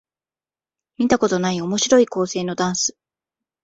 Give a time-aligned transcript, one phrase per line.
[0.97, 2.97] 見たことない面白い構成のダンス